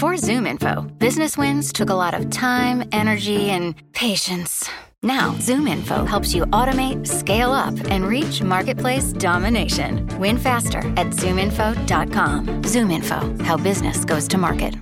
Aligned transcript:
Before 0.00 0.16
Zoom 0.16 0.46
Info, 0.46 0.80
business 0.96 1.36
wins 1.36 1.74
took 1.74 1.90
a 1.90 1.94
lot 1.94 2.14
of 2.14 2.30
time, 2.30 2.88
energy, 2.90 3.50
and 3.50 3.74
patience. 3.92 4.66
Now, 5.02 5.36
Zoom 5.40 5.66
Info 5.68 6.06
helps 6.06 6.32
you 6.32 6.46
automate, 6.46 7.06
scale 7.06 7.52
up, 7.52 7.74
and 7.90 8.08
reach 8.08 8.42
marketplace 8.42 9.12
domination. 9.12 10.08
Win 10.18 10.38
faster 10.38 10.78
at 10.96 11.08
zoominfo.com. 11.08 12.62
Zoom 12.64 12.90
Info, 12.90 13.44
how 13.44 13.58
business 13.58 14.06
goes 14.06 14.26
to 14.28 14.38
market. 14.38 14.74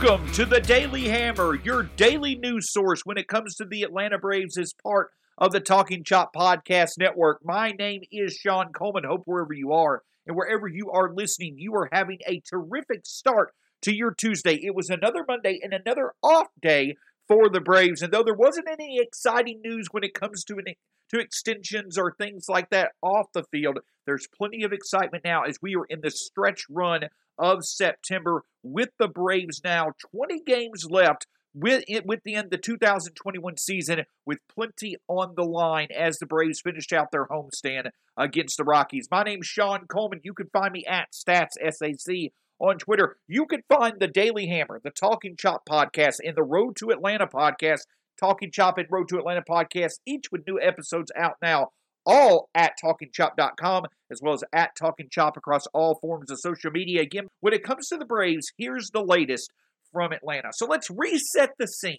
Welcome 0.00 0.30
to 0.34 0.44
the 0.44 0.60
Daily 0.60 1.08
Hammer, 1.08 1.56
your 1.56 1.82
daily 1.82 2.36
news 2.36 2.70
source 2.70 3.00
when 3.04 3.18
it 3.18 3.26
comes 3.26 3.56
to 3.56 3.64
the 3.64 3.82
Atlanta 3.82 4.16
Braves 4.16 4.56
as 4.56 4.72
part 4.72 5.10
of 5.36 5.50
the 5.50 5.58
Talking 5.58 6.04
Chop 6.04 6.32
Podcast 6.32 6.98
Network. 6.98 7.40
My 7.44 7.72
name 7.72 8.02
is 8.12 8.34
Shawn 8.34 8.72
Coleman. 8.72 9.02
Hope 9.02 9.22
wherever 9.24 9.52
you 9.52 9.72
are 9.72 10.04
and 10.24 10.36
wherever 10.36 10.68
you 10.68 10.92
are 10.92 11.12
listening, 11.12 11.56
you 11.58 11.74
are 11.74 11.88
having 11.90 12.18
a 12.28 12.40
terrific 12.48 13.06
start 13.06 13.52
to 13.82 13.92
your 13.92 14.14
Tuesday. 14.14 14.54
It 14.62 14.72
was 14.72 14.88
another 14.88 15.24
Monday 15.26 15.58
and 15.60 15.72
another 15.72 16.12
off 16.22 16.46
day 16.62 16.94
for 17.26 17.48
the 17.48 17.60
Braves. 17.60 18.00
And 18.00 18.12
though 18.12 18.22
there 18.22 18.34
wasn't 18.34 18.68
any 18.70 19.00
exciting 19.00 19.60
news 19.64 19.88
when 19.90 20.04
it 20.04 20.14
comes 20.14 20.44
to 20.44 20.58
an, 20.58 20.74
to 21.10 21.18
extensions 21.18 21.98
or 21.98 22.14
things 22.14 22.44
like 22.48 22.70
that 22.70 22.92
off 23.02 23.32
the 23.34 23.42
field, 23.50 23.80
there's 24.06 24.28
plenty 24.32 24.62
of 24.62 24.72
excitement 24.72 25.24
now 25.24 25.42
as 25.42 25.58
we 25.60 25.74
are 25.74 25.86
in 25.86 26.02
the 26.02 26.10
stretch 26.12 26.66
run 26.70 27.08
of 27.38 27.64
September 27.64 28.42
with 28.62 28.90
the 28.98 29.08
Braves 29.08 29.60
now 29.64 29.92
20 30.12 30.42
games 30.44 30.86
left 30.90 31.26
with 31.54 31.84
within 32.04 32.48
the 32.50 32.58
2021 32.58 33.56
season 33.56 34.02
with 34.26 34.38
plenty 34.54 34.96
on 35.08 35.34
the 35.36 35.44
line 35.44 35.88
as 35.96 36.18
the 36.18 36.26
Braves 36.26 36.60
finished 36.60 36.92
out 36.92 37.10
their 37.10 37.26
homestand 37.26 37.90
against 38.16 38.56
the 38.56 38.64
Rockies. 38.64 39.08
My 39.10 39.22
name's 39.22 39.46
Shawn 39.46 39.86
Coleman. 39.86 40.20
You 40.22 40.34
can 40.34 40.48
find 40.52 40.72
me 40.72 40.84
at 40.86 41.12
StatsSAC 41.12 42.32
on 42.58 42.78
Twitter. 42.78 43.16
You 43.26 43.46
can 43.46 43.62
find 43.68 43.94
the 43.98 44.08
Daily 44.08 44.46
Hammer, 44.48 44.80
the 44.82 44.90
Talking 44.90 45.36
Chop 45.36 45.62
podcast, 45.68 46.16
and 46.24 46.36
the 46.36 46.42
Road 46.42 46.76
to 46.76 46.90
Atlanta 46.90 47.26
podcast, 47.26 47.82
Talking 48.18 48.50
Chop 48.50 48.78
and 48.78 48.88
Road 48.90 49.08
to 49.08 49.18
Atlanta 49.18 49.42
podcast, 49.48 50.00
each 50.06 50.26
with 50.30 50.46
new 50.46 50.60
episodes 50.60 51.12
out 51.16 51.36
now 51.40 51.68
all 52.08 52.48
at 52.54 52.72
talkingchop.com, 52.82 53.84
as 54.10 54.20
well 54.22 54.32
as 54.32 54.42
at 54.52 54.74
Talking 54.76 55.08
Chop 55.10 55.36
across 55.36 55.66
all 55.74 55.98
forms 56.00 56.30
of 56.30 56.40
social 56.40 56.70
media. 56.70 57.02
Again, 57.02 57.28
when 57.40 57.52
it 57.52 57.62
comes 57.62 57.88
to 57.88 57.98
the 57.98 58.06
Braves, 58.06 58.50
here's 58.56 58.90
the 58.90 59.04
latest 59.04 59.52
from 59.92 60.12
Atlanta. 60.12 60.48
So 60.52 60.66
let's 60.66 60.90
reset 60.90 61.50
the 61.58 61.68
scene 61.68 61.98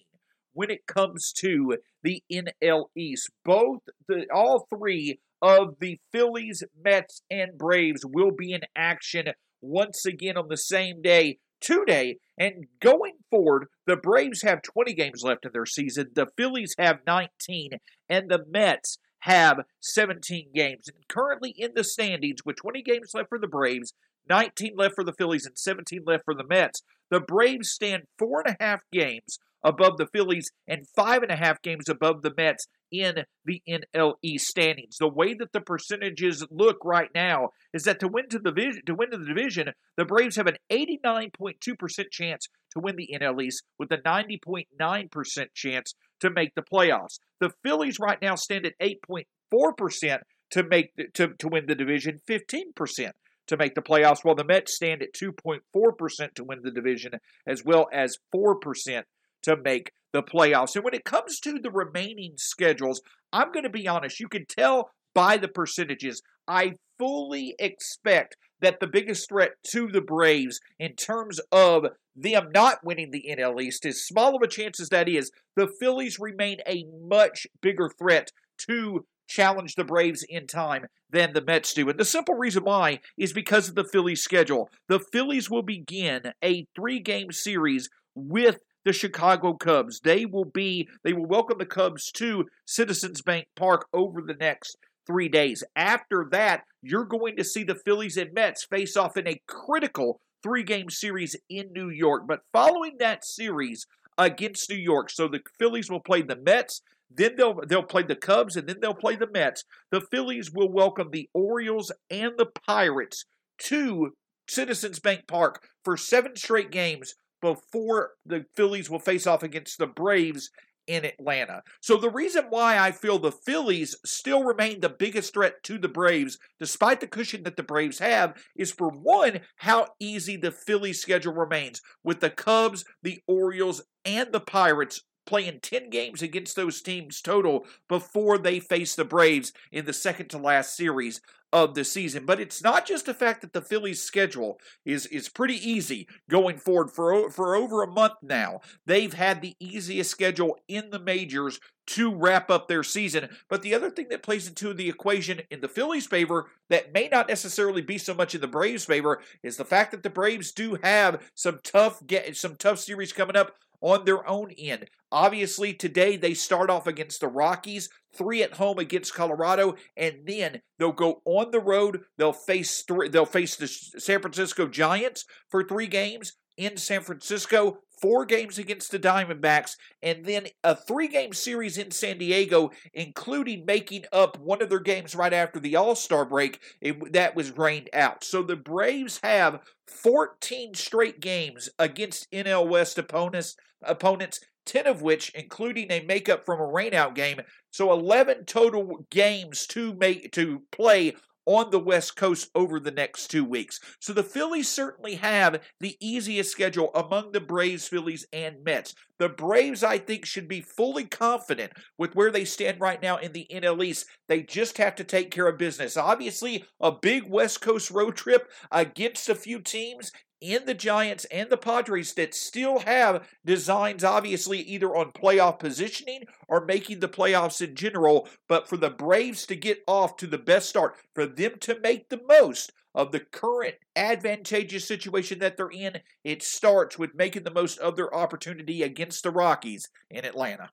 when 0.54 0.72
it 0.72 0.88
comes 0.88 1.32
to 1.38 1.78
the 2.04 2.24
NL 2.32 2.86
East. 2.98 3.30
Both 3.46 3.82
the 4.08 4.26
all 4.34 4.66
three 4.70 5.20
of 5.42 5.76
the 5.80 6.00
Phillies, 6.12 6.64
Mets, 6.84 7.22
and 7.30 7.58
Braves 7.58 8.02
will 8.04 8.32
be 8.32 8.52
in 8.52 8.62
action 8.76 9.28
once 9.62 10.06
again 10.06 10.38
on 10.38 10.48
the 10.50 10.58
same 10.58 11.02
day 11.02 11.38
today. 11.62 12.18
And 12.38 12.66
going 12.82 13.18
forward, 13.30 13.68
the 13.86 13.96
Braves 13.96 14.42
have 14.42 14.62
20 14.64 14.94
games 14.94 15.23
left 15.23 15.46
in 15.46 15.52
their 15.54 15.66
season. 15.66 16.08
The 16.16 16.28
Phillies 16.36 16.73
have 16.80 17.00
19, 17.06 17.72
and 18.10 18.30
the 18.30 18.44
Mets 18.50 18.98
have 19.22 19.59
17 19.81 20.50
games. 20.53 20.88
And 20.88 21.08
currently 21.08 21.53
in 21.58 21.72
the 21.75 21.84
standings, 21.84 22.39
with 22.45 22.58
20 22.58 22.81
games 22.81 23.12
left 23.14 23.30
for 23.30 23.39
the 23.39 23.48
Braves, 23.48 23.94
19 24.30 24.73
left 24.78 24.95
for 24.95 25.03
the 25.03 25.14
Phillies, 25.14 25.45
and 25.45 25.58
17 25.58 26.02
left 26.06 26.23
for 26.26 26.34
the 26.34 26.45
Mets, 26.48 26.81
the 27.09 27.20
Braves 27.20 27.70
stand 27.70 28.03
four 28.17 28.44
and 28.45 28.56
a 28.59 28.64
half 28.64 28.81
games 28.92 29.39
above 29.64 29.98
the 29.98 30.08
Phillies 30.08 30.52
and 30.67 30.88
five 30.95 31.22
and 31.22 31.31
a 31.31 31.36
half 31.36 31.61
games 31.61 31.89
above 31.89 32.22
the 32.22 32.34
Mets 32.36 32.66
in 32.92 33.26
the 33.45 33.61
NLE 33.67 34.39
standings. 34.39 34.98
The 34.98 35.08
way 35.08 35.33
that 35.33 35.52
the 35.52 35.61
percentages 35.61 36.45
look 36.50 36.78
right 36.83 37.09
now 37.14 37.50
is 37.73 37.83
that 37.83 38.00
to 38.00 38.08
win 38.08 38.30
to 38.30 38.39
the 38.39 38.52
division, 38.52 38.82
to 38.86 38.95
win 38.95 39.10
the 39.11 39.17
division, 39.17 39.70
the 39.98 40.05
Braves 40.05 40.38
have 40.38 40.48
an 40.48 40.58
89.2% 40.71 42.11
chance 42.11 42.48
to 42.71 42.80
win 42.80 42.95
the 42.95 43.10
NL 43.20 43.42
East 43.42 43.64
with 43.77 43.92
a 43.92 43.98
90.9% 43.98 45.48
chance 45.54 45.94
to 46.20 46.30
make 46.30 46.54
the 46.56 46.62
playoffs. 46.62 47.20
The 47.40 47.52
Phillies 47.64 48.00
right 48.00 48.22
now 48.22 48.36
stand 48.36 48.66
at 48.66 48.78
8.4% 48.80 50.20
to 50.52 50.64
make 50.64 50.96
the, 50.96 51.06
to, 51.14 51.30
to 51.40 51.48
win 51.48 51.66
the 51.68 51.76
division, 51.76 52.20
15% 52.28 53.12
to 53.48 53.58
make 53.58 53.76
the 53.76 53.82
playoffs, 53.82 54.24
while 54.24 54.36
the 54.36 54.44
Mets 54.44 54.76
stand 54.76 55.02
at 55.02 55.14
2.4% 55.14 56.34
to 56.36 56.44
win 56.44 56.60
the 56.64 56.72
division, 56.72 57.14
as 57.48 57.64
well 57.66 57.88
as 57.92 58.18
4% 58.34 59.04
to 59.44 59.58
make 59.58 59.92
the 60.14 60.24
playoffs. 60.24 60.76
And 60.76 60.84
when 60.84 60.94
it 60.94 61.06
comes 61.06 61.40
to 61.42 61.60
the 61.60 61.72
remaining 61.72 62.34
schedules, 62.38 63.02
I'm 63.32 63.52
going 63.52 63.64
to 63.64 63.70
be 63.70 63.88
honest, 63.88 64.20
you 64.20 64.28
can 64.28 64.46
tell 64.46 64.92
by 65.14 65.38
the 65.38 65.48
percentages. 65.48 66.22
I 66.48 66.74
fully 66.98 67.56
expect 67.60 68.36
that 68.62 68.80
the 68.80 68.88
biggest 68.88 69.30
threat 69.30 69.52
to 69.72 69.88
the 69.88 70.02
Braves 70.02 70.60
in 70.80 70.96
terms 70.96 71.40
of 71.52 71.86
them 72.22 72.50
not 72.54 72.84
winning 72.84 73.12
the 73.12 73.26
NL 73.30 73.62
East, 73.62 73.86
as 73.86 74.04
small 74.04 74.36
of 74.36 74.42
a 74.42 74.48
chance 74.48 74.80
as 74.80 74.90
that 74.90 75.08
is, 75.10 75.32
the 75.56 75.68
Phillies 75.80 76.20
remain 76.20 76.58
a 76.68 76.86
much 77.02 77.48
bigger 77.62 77.90
threat 77.90 78.32
to 78.68 79.06
challenge 79.28 79.76
the 79.76 79.84
Braves 79.84 80.26
in 80.28 80.48
time 80.48 80.88
than 81.10 81.34
the 81.34 81.42
Mets 81.42 81.74
do. 81.74 81.88
And 81.90 82.00
the 82.00 82.06
simple 82.06 82.36
reason 82.36 82.64
why 82.64 83.00
is 83.18 83.32
because 83.32 83.70
of 83.70 83.76
the 83.76 83.84
Phillies' 83.84 84.24
schedule. 84.24 84.70
The 84.88 85.00
Phillies 85.00 85.50
will 85.50 85.62
begin 85.62 86.34
a 86.44 86.66
three 86.76 87.00
game 87.00 87.32
series 87.32 87.90
with 88.16 88.60
the 88.86 88.94
Chicago 88.94 89.54
Cubs. 89.54 90.02
They 90.04 90.26
will 90.26 90.46
be 90.46 90.90
they 91.04 91.14
will 91.14 91.28
welcome 91.28 91.58
the 91.60 91.66
Cubs 91.66 92.12
to 92.14 92.46
Citizens 92.66 93.22
Bank 93.22 93.48
Park 93.56 93.88
over 93.94 94.22
the 94.22 94.34
next 94.34 94.78
3 95.06 95.28
days. 95.28 95.64
After 95.76 96.28
that, 96.32 96.64
you're 96.82 97.06
going 97.06 97.36
to 97.38 97.44
see 97.44 97.64
the 97.64 97.76
Phillies 97.76 98.18
and 98.18 98.34
Mets 98.34 98.66
face 98.66 98.96
off 98.96 99.18
in 99.18 99.28
a 99.28 99.42
critical 99.48 100.20
three-game 100.44 100.89
series 100.89 101.36
in 101.50 101.72
New 101.73 101.89
York. 101.89 102.23
But 102.27 102.42
following 102.52 102.98
that 103.00 103.26
series 103.26 103.86
against 104.17 104.70
New 104.70 104.77
York, 104.77 105.10
so 105.10 105.27
the 105.27 105.42
Phillies 105.58 105.89
will 105.89 106.00
play 106.00 106.22
the 106.22 106.36
Mets, 106.36 106.82
then 107.10 107.36
they'll 107.36 107.60
they'll 107.67 107.83
play 107.83 108.04
the 108.04 108.16
Cubs 108.16 108.55
and 108.55 108.67
then 108.67 108.77
they'll 108.82 108.94
play 108.94 109.16
the 109.16 109.30
Mets. 109.32 109.64
The 109.92 110.02
Phillies 110.02 110.52
will 110.52 110.72
welcome 110.72 111.10
the 111.11 111.30
Orioles 111.33 111.92
and 112.10 112.33
the 112.38 112.48
Pirates 112.67 113.26
to 113.64 114.11
Citizens 114.48 115.00
Bank 115.00 115.27
Park 115.27 115.64
for 115.83 115.98
seven 115.98 116.36
straight 116.36 116.71
games 116.71 117.16
before 117.42 118.11
the 118.26 118.45
Phillies 118.56 118.89
will 118.89 119.00
face 119.00 119.26
off 119.26 119.44
against 119.44 119.77
the 119.77 119.88
Braves 119.88 120.50
in 120.89 121.05
Atlanta. 121.05 121.61
So 121.82 121.98
the 121.98 122.10
reason 122.10 122.45
why 122.50 122.80
I 122.80 122.92
feel 122.92 123.20
the 123.20 123.32
Phillies 123.32 123.95
still 124.04 124.44
remain 124.44 124.80
the 124.80 124.89
biggest 124.89 125.33
threat 125.33 125.61
to 125.64 125.77
the 125.77 125.88
Braves, 125.88 126.39
despite 126.60 127.00
the 127.00 127.08
cushion 127.08 127.44
that 127.44 127.58
the 127.58 127.64
Braves 127.64 128.00
have, 128.00 128.33
is 128.57 128.72
for 128.72 128.89
one, 128.89 129.42
how 129.57 129.89
easy 130.00 130.36
the 130.36 130.51
Phillies 130.51 131.00
schedule 131.00 131.33
remains 131.33 131.80
with 132.04 132.19
the 132.22 132.31
Cubs, 132.31 132.83
the 133.04 133.19
Orioles, 133.27 133.83
and 134.04 134.31
the 134.31 134.39
Pirates 134.39 135.04
playing 135.30 135.60
10 135.62 135.92
games 135.92 136.24
against 136.24 136.56
those 136.56 136.81
teams 136.81 137.22
total 137.22 137.68
before 137.88 138.40
they 138.40 138.60
face 138.60 138.95
the 138.95 139.06
Braves 139.06 139.54
in 139.72 139.86
the 139.86 139.94
second 139.94 140.28
to 140.30 140.40
last 140.40 140.75
series 140.75 141.22
of 141.54 141.75
the 141.75 141.84
season. 141.84 142.25
But 142.25 142.40
it's 142.40 142.63
not 142.63 142.88
just 142.88 143.06
the 143.06 143.13
fact 143.13 143.42
that 143.42 143.54
the 143.54 143.62
Phillies' 143.62 144.01
schedule 144.01 144.60
is 144.86 145.06
is 145.07 145.30
pretty 145.30 145.56
easy 145.56 146.07
going 146.30 146.57
forward 146.57 146.89
for 146.92 147.30
for 147.30 147.56
over 147.56 147.84
a 147.84 147.92
month 147.92 148.13
now. 148.24 148.62
They've 148.88 149.13
had 149.13 149.42
the 149.42 149.56
easiest 149.60 150.10
schedule 150.10 150.57
in 150.68 150.89
the 150.89 151.00
majors 151.00 151.60
to 151.88 152.13
wrap 152.13 152.51
up 152.51 152.68
their 152.68 152.84
season. 152.84 153.30
But 153.50 153.62
the 153.62 153.74
other 153.74 153.89
thing 153.89 154.10
that 154.10 154.24
plays 154.24 154.48
into 154.48 154.74
the 154.74 154.89
equation 154.89 155.42
in 155.50 155.62
the 155.62 155.68
Phillies' 155.68 156.06
favor 156.06 156.51
that 156.69 156.94
may 156.94 157.07
not 157.07 157.28
necessarily 157.28 157.81
be 157.81 157.98
so 157.98 158.13
much 158.13 158.36
in 158.36 158.42
the 158.42 158.48
Braves' 158.48 158.86
favor 158.86 159.22
is 159.42 159.57
the 159.57 159.66
fact 159.66 159.92
that 159.92 160.04
the 160.04 160.10
Braves 160.10 160.51
do 160.51 160.78
have 160.84 161.22
some 161.34 161.60
tough 161.63 162.06
get 162.06 162.36
some 162.36 162.56
tough 162.56 162.80
series 162.80 163.13
coming 163.13 163.36
up 163.36 163.56
on 163.81 164.06
their 164.06 164.28
own 164.28 164.51
end. 164.57 164.90
Obviously, 165.12 165.74
today 165.74 166.18
they 166.18 166.34
start 166.34 166.69
off 166.69 166.86
against 166.86 167.21
the 167.21 167.27
Rockies, 167.27 167.89
three 168.15 168.44
at 168.44 168.53
home 168.53 168.77
against 168.77 169.13
Colorado, 169.13 169.75
and 169.98 170.19
then 170.25 170.62
they'll 170.77 170.92
go 170.92 171.21
on 171.25 171.51
the 171.51 171.59
road. 171.59 172.01
They'll 172.18 172.33
face 172.33 172.83
three, 172.83 173.09
they'll 173.09 173.25
face 173.25 173.56
the 173.56 173.68
San 173.68 174.21
Francisco 174.21 174.68
Giants 174.68 175.25
for 175.50 175.63
three 175.63 175.88
games 175.88 176.33
in 176.59 176.75
San 176.75 177.01
Francisco, 177.01 177.79
four 178.01 178.25
games 178.25 178.59
against 178.59 178.91
the 178.91 179.00
Diamondbacks, 179.00 179.77
and 180.03 180.25
then 180.25 180.47
a 180.63 180.75
three 180.75 181.07
game 181.07 181.33
series 181.33 181.77
in 181.77 181.89
San 181.89 182.17
Diego, 182.17 182.71
including 182.94 183.65
making 183.65 184.03
up 184.11 184.38
one 184.38 184.61
of 184.61 184.69
their 184.69 184.81
games 184.81 185.15
right 185.15 185.33
after 185.33 185.59
the 185.59 185.77
All 185.77 185.95
Star 185.95 186.25
break 186.25 186.59
it, 186.81 187.13
that 187.13 187.35
was 187.35 187.57
rained 187.57 187.89
out. 187.94 188.25
So 188.25 188.44
the 188.44 188.57
Braves 188.57 189.21
have 189.23 189.61
14 189.88 190.73
straight 190.75 191.21
games 191.21 191.69
against 191.79 192.29
NL 192.31 192.67
West 192.67 192.97
opponents, 192.97 193.55
opponents 193.81 194.41
10 194.65 194.85
of 194.85 195.01
which 195.01 195.31
including 195.33 195.89
a 195.89 196.03
makeup 196.05 196.45
from 196.45 196.59
a 196.59 196.67
rainout 196.67 197.15
game. 197.15 197.39
So 197.71 197.91
11 197.91 198.45
total 198.45 199.05
games 199.09 199.65
to 199.67 199.94
make 199.95 200.31
to 200.33 200.63
play 200.71 201.15
on 201.50 201.72
the 201.72 201.80
West 201.80 202.16
Coast 202.16 202.48
over 202.54 202.80
the 202.80 202.92
next 202.92 203.30
two 203.30 203.44
weeks. 203.44 203.80
So 204.00 204.13
the 204.13 204.22
Phillies 204.22 204.69
certainly 204.69 205.16
have 205.16 205.63
the 205.80 205.98
easiest 206.00 206.51
schedule 206.51 206.92
among 206.94 207.31
the 207.31 207.40
Braves, 207.40 207.88
Phillies, 207.88 208.28
and 208.31 208.63
Mets. 208.63 208.94
The 209.18 209.30
Braves, 209.30 209.84
I 209.84 209.98
think, 209.98 210.25
should 210.25 210.48
be 210.48 210.62
fully 210.62 211.06
confident 211.06 211.74
with 211.98 212.16
where 212.16 212.30
they 212.30 212.46
stand 212.46 212.80
right 212.80 213.01
now 213.01 213.18
in 213.18 213.34
the 213.34 213.48
NL 213.51 213.84
East. 213.84 214.06
They 214.28 214.44
just 214.44 214.78
have 214.78 214.94
to 214.98 215.04
take 215.04 215.31
care 215.31 215.48
of 215.48 215.57
business. 215.57 215.98
Obviously, 215.98 216.66
a 216.80 216.92
big 216.92 217.28
West 217.28 217.62
Coast 217.62 217.90
road 217.90 218.16
trip 218.16 218.51
against 218.72 219.28
a 219.28 219.34
few 219.34 219.60
teams 219.60 220.12
in 220.41 220.65
the 220.65 220.74
Giants 220.74 221.25
and 221.25 221.50
the 221.50 221.57
Padres 221.57 222.13
that 222.13 222.33
still 222.33 222.80
have 222.80 223.27
designs, 223.45 224.03
obviously, 224.03 224.59
either 224.59 224.95
on 224.95 225.12
playoff 225.12 225.59
positioning 225.59 226.24
or 226.47 226.65
making 226.65 227.00
the 227.00 227.09
playoffs 227.09 227.62
in 227.62 227.75
general. 227.75 228.27
But 228.47 228.68
for 228.68 228.77
the 228.77 228.89
Braves 228.89 229.45
to 229.47 229.56
get 229.56 229.83
off 229.88 230.18
to 230.18 230.27
the 230.27 230.38
best 230.38 230.69
start, 230.69 230.95
for 231.13 231.25
them 231.25 231.53
to 231.62 231.80
make 231.81 232.09
the 232.09 232.21
most 232.27 232.71
of 232.95 233.12
the 233.12 233.19
current 233.19 233.75
advantageous 233.95 234.88
situation 234.88 235.39
that 235.39 235.57
they're 235.57 235.69
in, 235.69 236.00
it 236.24 236.41
starts 236.41 236.97
with 236.97 237.15
making 237.15 237.44
the 237.44 237.51
most 237.51 237.77
of 237.80 237.95
their 237.95 238.13
opportunity 238.13 238.83
against 238.83 239.24
the 239.24 239.31
Rockies 239.31 239.89
in 240.09 240.25
Atlanta. 240.25 240.69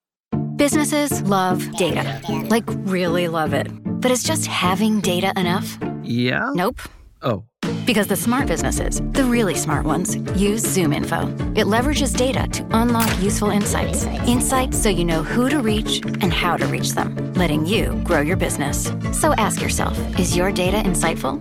Businesses 0.56 1.22
love 1.22 1.70
data, 1.76 2.20
like 2.48 2.64
really 2.66 3.28
love 3.28 3.52
it. 3.52 3.68
But 4.00 4.10
is 4.10 4.22
just 4.22 4.46
having 4.46 5.00
data 5.00 5.32
enough? 5.36 5.78
Yeah? 6.02 6.50
Nope. 6.54 6.80
Oh. 7.20 7.44
Because 7.86 8.08
the 8.08 8.16
smart 8.16 8.48
businesses, 8.48 9.00
the 9.12 9.22
really 9.22 9.54
smart 9.54 9.86
ones, 9.86 10.16
use 10.34 10.60
Zoom 10.60 10.92
Info. 10.92 11.28
It 11.54 11.66
leverages 11.66 12.16
data 12.16 12.48
to 12.48 12.66
unlock 12.72 13.08
useful 13.22 13.50
insights. 13.50 14.04
Insights 14.26 14.76
so 14.76 14.88
you 14.88 15.04
know 15.04 15.22
who 15.22 15.48
to 15.48 15.60
reach 15.60 16.04
and 16.04 16.32
how 16.32 16.56
to 16.56 16.66
reach 16.66 16.94
them, 16.94 17.32
letting 17.34 17.64
you 17.64 17.94
grow 18.02 18.20
your 18.22 18.36
business. 18.36 18.90
So 19.12 19.32
ask 19.38 19.62
yourself 19.62 19.96
is 20.18 20.36
your 20.36 20.50
data 20.50 20.78
insightful? 20.78 21.38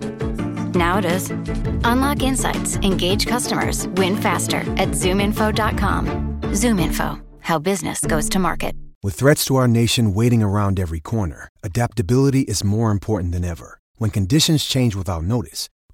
Now 0.72 0.98
it 0.98 1.04
is. 1.04 1.30
Unlock 1.82 2.22
insights, 2.22 2.76
engage 2.76 3.26
customers, 3.26 3.88
win 3.96 4.16
faster 4.16 4.58
at 4.76 4.90
zoominfo.com. 4.90 6.54
Zoom 6.54 6.78
Info, 6.78 7.20
how 7.40 7.58
business 7.58 8.00
goes 8.02 8.28
to 8.28 8.38
market. 8.38 8.76
With 9.02 9.14
threats 9.14 9.44
to 9.46 9.56
our 9.56 9.68
nation 9.68 10.14
waiting 10.14 10.42
around 10.44 10.78
every 10.78 11.00
corner, 11.00 11.48
adaptability 11.64 12.42
is 12.42 12.62
more 12.62 12.90
important 12.92 13.32
than 13.32 13.44
ever. 13.44 13.80
When 13.96 14.10
conditions 14.10 14.64
change 14.64 14.94
without 14.94 15.22
notice, 15.22 15.68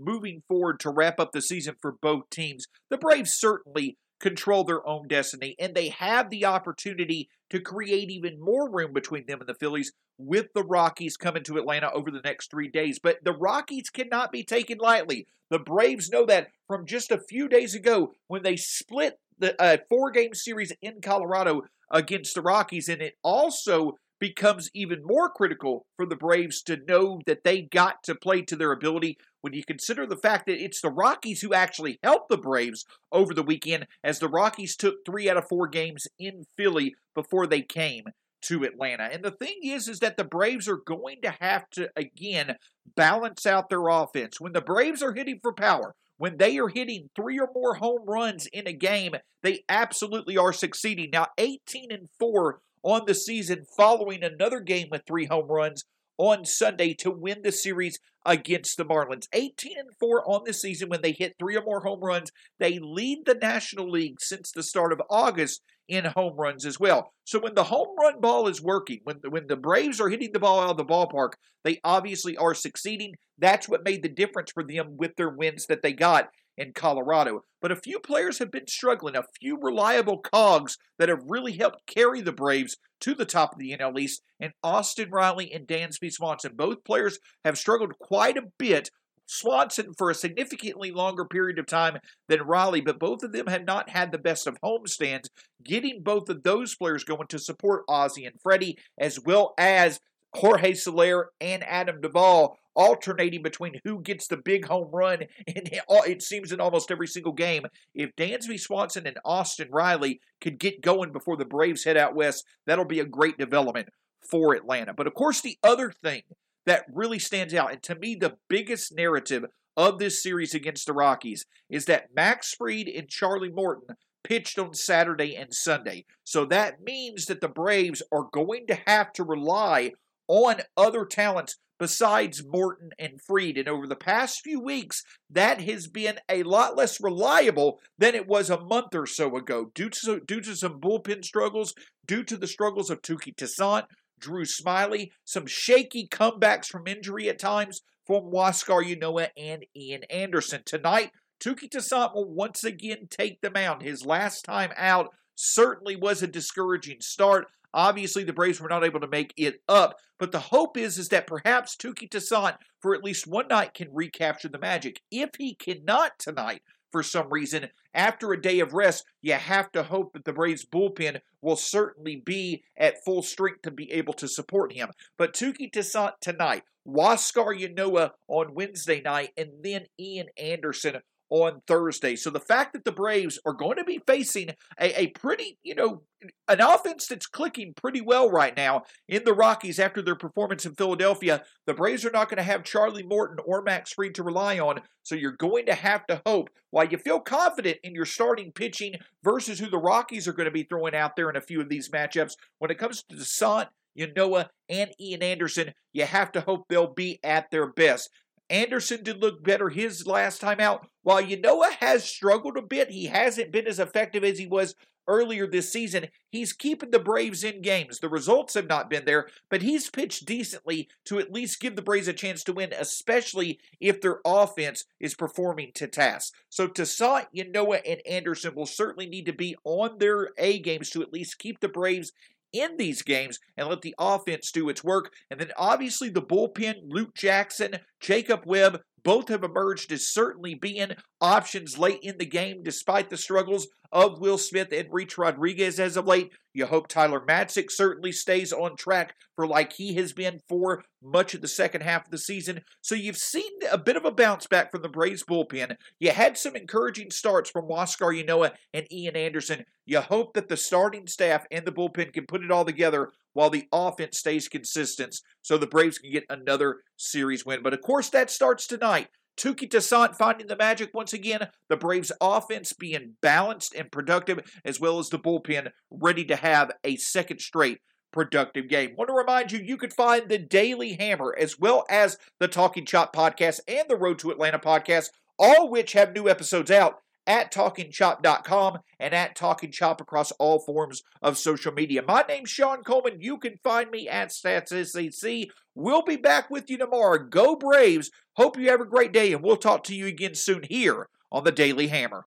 moving 0.00 0.42
forward 0.48 0.80
to 0.80 0.90
wrap 0.90 1.20
up 1.20 1.32
the 1.32 1.42
season 1.42 1.76
for 1.80 1.92
both 1.92 2.30
teams, 2.30 2.66
the 2.88 2.98
Braves 2.98 3.34
certainly 3.34 3.96
control 4.18 4.64
their 4.64 4.86
own 4.86 5.08
destiny 5.08 5.56
and 5.58 5.74
they 5.74 5.88
have 5.88 6.30
the 6.30 6.44
opportunity 6.44 7.28
to 7.48 7.58
create 7.58 8.10
even 8.10 8.40
more 8.40 8.70
room 8.70 8.92
between 8.92 9.26
them 9.26 9.40
and 9.40 9.48
the 9.48 9.54
Phillies 9.54 9.92
with 10.18 10.52
the 10.54 10.62
Rockies 10.62 11.16
coming 11.16 11.42
to 11.44 11.56
Atlanta 11.56 11.90
over 11.92 12.10
the 12.10 12.20
next 12.22 12.50
three 12.50 12.68
days. 12.68 12.98
But 12.98 13.24
the 13.24 13.32
Rockies 13.32 13.90
cannot 13.90 14.30
be 14.30 14.44
taken 14.44 14.78
lightly. 14.78 15.26
The 15.48 15.58
Braves 15.58 16.10
know 16.10 16.26
that 16.26 16.48
from 16.68 16.86
just 16.86 17.10
a 17.10 17.18
few 17.18 17.48
days 17.48 17.74
ago 17.74 18.12
when 18.28 18.42
they 18.42 18.56
split 18.56 19.18
the 19.38 19.60
uh, 19.60 19.78
four 19.88 20.10
game 20.10 20.34
series 20.34 20.72
in 20.82 21.00
Colorado 21.00 21.62
against 21.90 22.34
the 22.34 22.42
Rockies, 22.42 22.88
and 22.88 23.02
it 23.02 23.16
also 23.22 23.96
becomes 24.20 24.70
even 24.74 25.02
more 25.02 25.30
critical 25.30 25.86
for 25.96 26.06
the 26.06 26.14
Braves 26.16 26.62
to 26.62 26.78
know 26.86 27.20
that 27.26 27.42
they 27.42 27.62
got 27.62 28.02
to 28.04 28.14
play 28.14 28.42
to 28.42 28.54
their 28.54 28.70
ability 28.70 29.16
when 29.40 29.54
you 29.54 29.64
consider 29.64 30.06
the 30.06 30.16
fact 30.16 30.46
that 30.46 30.62
it's 30.62 30.80
the 30.80 30.90
Rockies 30.90 31.40
who 31.40 31.54
actually 31.54 31.98
helped 32.02 32.28
the 32.28 32.36
Braves 32.36 32.84
over 33.10 33.32
the 33.32 33.42
weekend 33.42 33.86
as 34.04 34.18
the 34.18 34.28
Rockies 34.28 34.76
took 34.76 35.04
three 35.04 35.28
out 35.28 35.38
of 35.38 35.48
four 35.48 35.66
games 35.66 36.06
in 36.18 36.44
Philly 36.56 36.94
before 37.14 37.46
they 37.46 37.62
came 37.62 38.04
to 38.42 38.64
Atlanta. 38.64 39.04
And 39.04 39.22
the 39.24 39.30
thing 39.30 39.60
is, 39.62 39.88
is 39.88 40.00
that 40.00 40.16
the 40.16 40.24
Braves 40.24 40.68
are 40.68 40.76
going 40.76 41.18
to 41.22 41.34
have 41.40 41.68
to, 41.70 41.90
again, 41.96 42.56
balance 42.96 43.46
out 43.46 43.68
their 43.68 43.88
offense. 43.88 44.40
When 44.40 44.52
the 44.52 44.60
Braves 44.60 45.02
are 45.02 45.14
hitting 45.14 45.40
for 45.42 45.52
power, 45.52 45.94
when 46.18 46.36
they 46.36 46.58
are 46.58 46.68
hitting 46.68 47.08
three 47.16 47.38
or 47.38 47.48
more 47.54 47.76
home 47.76 48.04
runs 48.06 48.46
in 48.46 48.66
a 48.66 48.72
game, 48.72 49.14
they 49.42 49.64
absolutely 49.68 50.36
are 50.36 50.52
succeeding. 50.52 51.10
Now, 51.12 51.28
18 51.38 51.90
and 51.90 52.08
4 52.18 52.60
on 52.82 53.02
the 53.06 53.14
season 53.14 53.64
following 53.76 54.22
another 54.22 54.60
game 54.60 54.88
with 54.90 55.02
three 55.06 55.26
home 55.26 55.48
runs 55.48 55.84
on 56.18 56.44
Sunday 56.44 56.92
to 56.94 57.10
win 57.10 57.40
the 57.42 57.52
series 57.52 57.98
against 58.26 58.76
the 58.76 58.84
Marlins. 58.84 59.26
18 59.32 59.78
and 59.78 59.88
4 59.98 60.30
on 60.30 60.42
the 60.44 60.52
season 60.52 60.90
when 60.90 61.00
they 61.00 61.12
hit 61.12 61.34
three 61.38 61.56
or 61.56 61.64
more 61.64 61.80
home 61.80 62.00
runs. 62.00 62.30
They 62.58 62.78
lead 62.78 63.24
the 63.24 63.34
National 63.34 63.90
League 63.90 64.20
since 64.20 64.52
the 64.52 64.62
start 64.62 64.92
of 64.92 65.00
August 65.08 65.62
in 65.88 66.04
home 66.04 66.36
runs 66.36 66.66
as 66.66 66.78
well. 66.78 67.12
So 67.24 67.40
when 67.40 67.54
the 67.54 67.64
home 67.64 67.88
run 67.98 68.20
ball 68.20 68.48
is 68.48 68.62
working, 68.62 69.00
when 69.04 69.16
the, 69.22 69.30
when 69.30 69.46
the 69.48 69.56
Braves 69.56 70.00
are 70.00 70.08
hitting 70.08 70.30
the 70.32 70.38
ball 70.38 70.60
out 70.60 70.70
of 70.70 70.76
the 70.76 70.84
ballpark, 70.84 71.32
they 71.64 71.80
obviously 71.84 72.36
are 72.36 72.54
succeeding. 72.54 73.14
That's 73.38 73.68
what 73.68 73.84
made 73.84 74.02
the 74.02 74.08
difference 74.08 74.52
for 74.52 74.62
them 74.62 74.96
with 74.96 75.16
their 75.16 75.30
wins 75.30 75.66
that 75.66 75.82
they 75.82 75.92
got 75.92 76.28
in 76.60 76.72
Colorado. 76.74 77.42
But 77.62 77.72
a 77.72 77.76
few 77.76 77.98
players 77.98 78.38
have 78.38 78.50
been 78.50 78.66
struggling, 78.66 79.16
a 79.16 79.24
few 79.40 79.58
reliable 79.60 80.18
cogs 80.18 80.76
that 80.98 81.08
have 81.08 81.24
really 81.26 81.52
helped 81.52 81.86
carry 81.86 82.20
the 82.20 82.32
Braves 82.32 82.76
to 83.00 83.14
the 83.14 83.24
top 83.24 83.54
of 83.54 83.58
the 83.58 83.76
NL 83.76 83.98
East, 83.98 84.22
and 84.38 84.52
Austin 84.62 85.10
Riley 85.10 85.52
and 85.52 85.66
Dansby 85.66 86.12
Swanson. 86.12 86.52
Both 86.54 86.84
players 86.84 87.18
have 87.44 87.58
struggled 87.58 87.98
quite 87.98 88.36
a 88.36 88.48
bit. 88.58 88.90
Swanson 89.26 89.92
for 89.96 90.10
a 90.10 90.14
significantly 90.14 90.90
longer 90.90 91.24
period 91.24 91.58
of 91.58 91.66
time 91.66 91.98
than 92.28 92.42
Riley, 92.42 92.80
but 92.80 92.98
both 92.98 93.22
of 93.22 93.32
them 93.32 93.46
have 93.46 93.64
not 93.64 93.88
had 93.90 94.10
the 94.10 94.18
best 94.18 94.46
of 94.46 94.58
homestands. 94.60 95.28
Getting 95.62 96.02
both 96.02 96.28
of 96.28 96.42
those 96.42 96.74
players 96.74 97.04
going 97.04 97.28
to 97.28 97.38
support 97.38 97.84
Ozzie 97.88 98.24
and 98.24 98.34
Freddie, 98.42 98.76
as 98.98 99.20
well 99.24 99.54
as 99.56 100.00
Jorge 100.34 100.74
Soler 100.74 101.30
and 101.40 101.64
Adam 101.64 102.00
Duvall 102.00 102.56
alternating 102.74 103.42
between 103.42 103.80
who 103.84 104.00
gets 104.00 104.26
the 104.26 104.36
big 104.36 104.66
home 104.66 104.90
run, 104.92 105.24
and 105.46 105.70
it 105.72 106.22
seems 106.22 106.52
in 106.52 106.60
almost 106.60 106.90
every 106.90 107.06
single 107.06 107.32
game. 107.32 107.64
If 107.94 108.14
Dansby 108.16 108.58
Swanson 108.58 109.06
and 109.06 109.18
Austin 109.24 109.68
Riley 109.70 110.20
could 110.40 110.58
get 110.58 110.82
going 110.82 111.12
before 111.12 111.36
the 111.36 111.44
Braves 111.44 111.84
head 111.84 111.96
out 111.96 112.14
west, 112.14 112.44
that'll 112.66 112.84
be 112.84 113.00
a 113.00 113.04
great 113.04 113.38
development 113.38 113.88
for 114.28 114.54
Atlanta. 114.54 114.94
But 114.94 115.06
of 115.06 115.14
course, 115.14 115.40
the 115.40 115.58
other 115.62 115.90
thing 115.90 116.22
that 116.66 116.84
really 116.92 117.18
stands 117.18 117.54
out, 117.54 117.72
and 117.72 117.82
to 117.84 117.94
me, 117.94 118.14
the 118.14 118.36
biggest 118.48 118.94
narrative 118.94 119.44
of 119.76 119.98
this 119.98 120.22
series 120.22 120.54
against 120.54 120.86
the 120.86 120.92
Rockies, 120.92 121.46
is 121.68 121.86
that 121.86 122.14
Max 122.14 122.54
Fried 122.54 122.88
and 122.88 123.08
Charlie 123.08 123.50
Morton 123.50 123.96
pitched 124.22 124.58
on 124.58 124.74
Saturday 124.74 125.34
and 125.34 125.54
Sunday. 125.54 126.04
So 126.24 126.44
that 126.46 126.82
means 126.82 127.26
that 127.26 127.40
the 127.40 127.48
Braves 127.48 128.02
are 128.12 128.28
going 128.32 128.66
to 128.68 128.78
have 128.86 129.12
to 129.14 129.24
rely 129.24 129.92
on 130.30 130.60
other 130.76 131.04
talents 131.04 131.56
besides 131.80 132.46
Morton 132.46 132.90
and 132.98 133.20
Fried. 133.20 133.58
And 133.58 133.68
over 133.68 133.88
the 133.88 133.96
past 133.96 134.42
few 134.44 134.60
weeks, 134.60 135.02
that 135.28 135.60
has 135.62 135.88
been 135.88 136.20
a 136.28 136.44
lot 136.44 136.76
less 136.76 137.00
reliable 137.00 137.80
than 137.98 138.14
it 138.14 138.28
was 138.28 138.48
a 138.48 138.60
month 138.60 138.94
or 138.94 139.06
so 139.06 139.36
ago 139.36 139.72
due 139.74 139.88
to, 139.88 140.20
due 140.20 140.40
to 140.42 140.54
some 140.54 140.80
bullpen 140.80 141.24
struggles, 141.24 141.74
due 142.06 142.22
to 142.22 142.36
the 142.36 142.46
struggles 142.46 142.90
of 142.90 143.02
Touki 143.02 143.34
Toussaint, 143.36 143.86
Drew 144.20 144.44
Smyly, 144.44 145.10
some 145.24 145.46
shaky 145.46 146.06
comebacks 146.06 146.66
from 146.66 146.86
injury 146.86 147.28
at 147.28 147.40
times 147.40 147.80
from 148.06 148.24
Huascar 148.24 148.84
Ynoa 148.84 149.28
and 149.36 149.64
Ian 149.74 150.04
Anderson. 150.10 150.62
Tonight, 150.64 151.10
Touki 151.42 151.68
Toussaint 151.68 152.14
will 152.14 152.30
once 152.30 152.62
again 152.62 153.08
take 153.10 153.40
the 153.40 153.50
mound. 153.50 153.82
His 153.82 154.04
last 154.06 154.44
time 154.44 154.70
out 154.76 155.08
certainly 155.34 155.96
was 155.96 156.22
a 156.22 156.26
discouraging 156.26 157.00
start. 157.00 157.46
Obviously, 157.72 158.24
the 158.24 158.32
Braves 158.32 158.60
were 158.60 158.68
not 158.68 158.84
able 158.84 159.00
to 159.00 159.08
make 159.08 159.32
it 159.36 159.62
up, 159.68 159.96
but 160.18 160.32
the 160.32 160.40
hope 160.40 160.76
is 160.76 160.98
is 160.98 161.08
that 161.08 161.26
perhaps 161.26 161.76
Touki 161.76 162.10
Toussaint 162.10 162.56
for 162.80 162.94
at 162.94 163.04
least 163.04 163.26
one 163.26 163.48
night 163.48 163.74
can 163.74 163.88
recapture 163.92 164.48
the 164.48 164.58
magic. 164.58 165.00
If 165.10 165.30
he 165.38 165.54
cannot 165.54 166.18
tonight, 166.18 166.62
for 166.90 167.02
some 167.02 167.30
reason, 167.30 167.68
after 167.94 168.32
a 168.32 168.40
day 168.40 168.60
of 168.60 168.72
rest, 168.72 169.04
you 169.22 169.34
have 169.34 169.70
to 169.72 169.84
hope 169.84 170.12
that 170.12 170.24
the 170.24 170.32
Braves 170.32 170.66
bullpen 170.66 171.20
will 171.40 171.56
certainly 171.56 172.16
be 172.16 172.64
at 172.76 173.04
full 173.04 173.22
strength 173.22 173.62
to 173.62 173.70
be 173.70 173.90
able 173.92 174.12
to 174.14 174.28
support 174.28 174.72
him. 174.72 174.90
But 175.16 175.32
Touki 175.32 175.70
Toussaint 175.70 176.14
tonight, 176.20 176.64
Huascar 176.86 177.56
Ynoa 177.56 178.10
on 178.28 178.54
Wednesday 178.54 179.00
night, 179.00 179.30
and 179.36 179.50
then 179.62 179.86
Ian 179.98 180.26
Anderson 180.36 180.96
on 181.30 181.62
Thursday. 181.66 182.16
So 182.16 182.28
the 182.28 182.40
fact 182.40 182.72
that 182.72 182.84
the 182.84 182.92
Braves 182.92 183.38
are 183.46 183.52
going 183.52 183.76
to 183.76 183.84
be 183.84 184.02
facing 184.06 184.50
a, 184.78 185.00
a 185.00 185.06
pretty, 185.08 185.58
you 185.62 185.74
know, 185.74 186.02
an 186.48 186.60
offense 186.60 187.06
that's 187.06 187.26
clicking 187.26 187.72
pretty 187.74 188.00
well 188.00 188.30
right 188.30 188.54
now 188.56 188.82
in 189.08 189.24
the 189.24 189.32
Rockies 189.32 189.78
after 189.78 190.02
their 190.02 190.16
performance 190.16 190.66
in 190.66 190.74
Philadelphia, 190.74 191.42
the 191.66 191.74
Braves 191.74 192.04
are 192.04 192.10
not 192.10 192.28
going 192.28 192.36
to 192.38 192.42
have 192.42 192.64
Charlie 192.64 193.04
Morton 193.04 193.38
or 193.46 193.62
Max 193.62 193.92
Fried 193.92 194.14
to 194.16 194.22
rely 194.22 194.58
on. 194.58 194.80
So 195.02 195.14
you're 195.14 195.32
going 195.32 195.66
to 195.66 195.74
have 195.74 196.06
to 196.08 196.20
hope, 196.26 196.50
while 196.70 196.86
you 196.86 196.98
feel 196.98 197.20
confident 197.20 197.78
in 197.82 197.94
your 197.94 198.04
starting 198.04 198.52
pitching 198.52 198.96
versus 199.24 199.58
who 199.58 199.70
the 199.70 199.78
Rockies 199.78 200.28
are 200.28 200.32
going 200.32 200.44
to 200.44 200.50
be 200.50 200.64
throwing 200.64 200.94
out 200.94 201.16
there 201.16 201.30
in 201.30 201.36
a 201.36 201.40
few 201.40 201.60
of 201.60 201.68
these 201.68 201.88
matchups, 201.88 202.32
when 202.58 202.70
it 202.70 202.78
comes 202.78 203.02
to 203.04 203.16
Toussaint, 203.16 203.68
Ynoa, 203.98 204.48
and 204.68 204.90
Ian 205.00 205.22
Anderson, 205.22 205.72
you 205.92 206.04
have 206.04 206.30
to 206.32 206.42
hope 206.42 206.66
they'll 206.68 206.92
be 206.92 207.18
at 207.24 207.50
their 207.50 207.66
best. 207.72 208.10
Anderson 208.50 209.02
did 209.02 209.22
look 209.22 209.42
better 209.42 209.70
his 209.70 210.06
last 210.06 210.40
time 210.40 210.60
out. 210.60 210.88
While 211.02 211.22
Ynoa 211.22 211.70
has 211.78 212.04
struggled 212.04 212.56
a 212.56 212.62
bit, 212.62 212.90
he 212.90 213.06
hasn't 213.06 213.52
been 213.52 213.66
as 213.66 213.78
effective 213.78 214.24
as 214.24 214.38
he 214.38 214.46
was 214.46 214.74
earlier 215.06 215.46
this 215.46 215.72
season. 215.72 216.06
He's 216.30 216.52
keeping 216.52 216.90
the 216.90 216.98
Braves 216.98 217.42
in 217.42 217.62
games. 217.62 217.98
The 217.98 218.08
results 218.08 218.54
have 218.54 218.68
not 218.68 218.90
been 218.90 219.04
there, 219.04 219.28
but 219.48 219.62
he's 219.62 219.90
pitched 219.90 220.26
decently 220.26 220.88
to 221.06 221.18
at 221.18 221.32
least 221.32 221.60
give 221.60 221.76
the 221.76 221.82
Braves 221.82 222.08
a 222.08 222.12
chance 222.12 222.44
to 222.44 222.52
win, 222.52 222.72
especially 222.76 223.58
if 223.80 224.00
their 224.00 224.20
offense 224.24 224.84
is 225.00 225.14
performing 225.14 225.72
to 225.74 225.88
task. 225.88 226.34
So 226.48 226.68
Toussaint, 226.68 227.26
Ynoa, 227.34 227.80
and 227.86 228.00
Anderson 228.06 228.54
will 228.54 228.66
certainly 228.66 229.06
need 229.06 229.26
to 229.26 229.32
be 229.32 229.56
on 229.64 229.98
their 229.98 230.30
A 230.38 230.58
games 230.58 230.90
to 230.90 231.02
at 231.02 231.12
least 231.12 231.38
keep 231.38 231.60
the 231.60 231.68
Braves 231.68 232.12
in 232.52 232.76
these 232.76 233.02
games 233.02 233.38
and 233.56 233.68
let 233.68 233.82
the 233.82 233.94
offense 233.98 234.50
do 234.52 234.68
its 234.68 234.84
work. 234.84 235.12
And 235.30 235.40
then 235.40 235.50
obviously 235.56 236.08
the 236.08 236.22
bullpen, 236.22 236.74
Luke 236.88 237.14
Jackson, 237.14 237.78
Jacob 238.00 238.42
Webb, 238.46 238.80
both 239.02 239.28
have 239.28 239.44
emerged 239.44 239.92
as 239.92 240.08
certainly 240.08 240.54
being 240.54 240.92
options 241.20 241.78
late 241.78 242.00
in 242.02 242.18
the 242.18 242.26
game 242.26 242.62
despite 242.62 243.10
the 243.10 243.16
struggles 243.16 243.68
of 243.92 244.20
Will 244.20 244.38
Smith 244.38 244.72
and 244.72 244.88
Rich 244.90 245.18
Rodriguez 245.18 245.80
as 245.80 245.96
of 245.96 246.06
late. 246.06 246.30
You 246.52 246.66
hope 246.66 246.88
Tyler 246.88 247.20
Matzek 247.20 247.70
certainly 247.70 248.12
stays 248.12 248.52
on 248.52 248.76
track 248.76 249.14
for 249.36 249.46
like 249.46 249.72
he 249.72 249.94
has 249.94 250.12
been 250.12 250.40
for 250.48 250.84
much 251.02 251.34
of 251.34 251.40
the 251.40 251.48
second 251.48 251.82
half 251.82 252.04
of 252.04 252.10
the 252.10 252.18
season. 252.18 252.62
So 252.80 252.94
you've 252.94 253.16
seen 253.16 253.50
a 253.70 253.78
bit 253.78 253.96
of 253.96 254.04
a 254.04 254.10
bounce 254.10 254.46
back 254.46 254.70
from 254.70 254.82
the 254.82 254.88
Braves 254.88 255.24
bullpen. 255.24 255.76
You 255.98 256.10
had 256.10 256.36
some 256.36 256.56
encouraging 256.56 257.10
starts 257.10 257.50
from 257.50 257.66
Huascar 257.66 258.24
Ynoa 258.24 258.52
and 258.72 258.92
Ian 258.92 259.16
Anderson. 259.16 259.64
You 259.86 260.00
hope 260.00 260.34
that 260.34 260.48
the 260.48 260.56
starting 260.56 261.06
staff 261.06 261.46
and 261.50 261.64
the 261.64 261.72
bullpen 261.72 262.12
can 262.12 262.26
put 262.26 262.42
it 262.42 262.50
all 262.50 262.64
together 262.64 263.10
while 263.32 263.50
the 263.50 263.66
offense 263.72 264.18
stays 264.18 264.48
consistent 264.48 265.16
so 265.42 265.56
the 265.56 265.66
Braves 265.66 265.98
can 265.98 266.10
get 266.10 266.24
another 266.28 266.78
series 266.96 267.46
win. 267.46 267.62
But 267.62 267.74
of 267.74 267.80
course, 267.80 268.08
that 268.10 268.30
starts 268.30 268.66
tonight. 268.66 269.08
Touki 269.36 269.70
Toussaint 269.70 270.16
finding 270.16 270.48
the 270.48 270.56
magic 270.56 270.90
once 270.92 271.12
again. 271.12 271.48
The 271.68 271.76
Braves' 271.76 272.12
offense 272.20 272.72
being 272.74 273.14
balanced 273.22 273.74
and 273.74 273.90
productive, 273.90 274.40
as 274.64 274.78
well 274.78 274.98
as 274.98 275.08
the 275.08 275.18
bullpen 275.18 275.70
ready 275.90 276.24
to 276.26 276.36
have 276.36 276.72
a 276.84 276.96
second 276.96 277.40
straight 277.40 277.78
productive 278.12 278.68
game. 278.68 278.94
Want 278.96 279.08
to 279.08 279.14
remind 279.14 279.52
you, 279.52 279.60
you 279.60 279.76
could 279.76 279.94
find 279.94 280.28
the 280.28 280.36
Daily 280.38 280.94
Hammer 280.94 281.34
as 281.38 281.58
well 281.58 281.84
as 281.88 282.18
the 282.38 282.48
Talking 282.48 282.84
Chop 282.84 283.14
podcast 283.14 283.60
and 283.66 283.88
the 283.88 283.96
Road 283.96 284.18
to 284.18 284.30
Atlanta 284.30 284.58
podcast, 284.58 285.08
all 285.38 285.70
which 285.70 285.92
have 285.92 286.12
new 286.12 286.28
episodes 286.28 286.70
out 286.70 286.96
at 287.26 287.52
talkingchop.com 287.52 288.78
and 288.98 289.14
at 289.14 289.36
Talking 289.36 289.70
Chop 289.70 290.00
across 290.00 290.30
all 290.32 290.58
forms 290.58 291.02
of 291.22 291.38
social 291.38 291.72
media. 291.72 292.02
My 292.06 292.24
name's 292.28 292.50
Shawn 292.50 292.82
Coleman. 292.82 293.20
You 293.20 293.38
can 293.38 293.56
find 293.62 293.90
me 293.90 294.08
at 294.08 294.30
StatsSEC. 294.30 295.50
We'll 295.74 296.02
be 296.02 296.16
back 296.16 296.50
with 296.50 296.70
you 296.70 296.78
tomorrow. 296.78 297.18
Go 297.18 297.56
Braves. 297.56 298.10
Hope 298.34 298.58
you 298.58 298.70
have 298.70 298.80
a 298.80 298.86
great 298.86 299.12
day, 299.12 299.32
and 299.32 299.42
we'll 299.42 299.56
talk 299.56 299.84
to 299.84 299.94
you 299.94 300.06
again 300.06 300.34
soon 300.34 300.62
here 300.68 301.08
on 301.30 301.44
the 301.44 301.52
Daily 301.52 301.88
Hammer. 301.88 302.26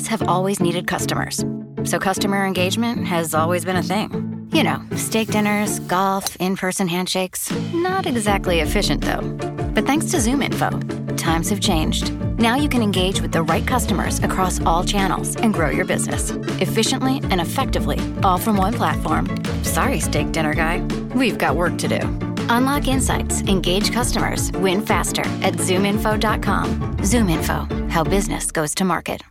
Businesses 0.00 0.18
have 0.18 0.28
always 0.28 0.60
needed 0.60 0.86
customers. 0.86 1.44
So 1.84 1.98
customer 1.98 2.46
engagement 2.46 3.06
has 3.06 3.34
always 3.34 3.64
been 3.66 3.76
a 3.76 3.82
thing. 3.82 4.48
You 4.52 4.64
know, 4.64 4.80
steak 4.96 5.28
dinners, 5.28 5.78
golf, 5.80 6.36
in 6.36 6.56
person 6.56 6.88
handshakes. 6.88 7.50
Not 7.74 8.06
exactly 8.06 8.60
efficient, 8.60 9.02
though. 9.02 9.20
But 9.74 9.86
thanks 9.86 10.06
to 10.12 10.16
ZoomInfo, 10.16 11.16
times 11.18 11.50
have 11.50 11.60
changed. 11.60 12.12
Now 12.38 12.56
you 12.56 12.68
can 12.68 12.82
engage 12.82 13.20
with 13.20 13.32
the 13.32 13.42
right 13.42 13.66
customers 13.66 14.18
across 14.20 14.60
all 14.64 14.84
channels 14.84 15.36
and 15.36 15.52
grow 15.52 15.70
your 15.70 15.84
business 15.84 16.30
efficiently 16.60 17.20
and 17.30 17.40
effectively, 17.40 17.98
all 18.22 18.38
from 18.38 18.56
one 18.56 18.72
platform. 18.72 19.26
Sorry, 19.62 20.00
steak 20.00 20.32
dinner 20.32 20.54
guy. 20.54 20.80
We've 21.14 21.38
got 21.38 21.56
work 21.56 21.76
to 21.78 21.88
do. 21.88 22.02
Unlock 22.48 22.88
insights, 22.88 23.42
engage 23.42 23.92
customers, 23.92 24.50
win 24.52 24.80
faster 24.80 25.26
at 25.42 25.54
zoominfo.com. 25.58 26.96
ZoomInfo, 27.10 27.90
how 27.90 28.04
business 28.04 28.50
goes 28.50 28.74
to 28.76 28.84
market. 28.84 29.29